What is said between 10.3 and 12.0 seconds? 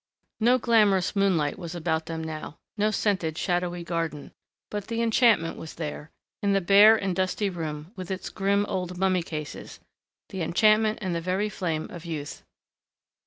enchantment and the very flame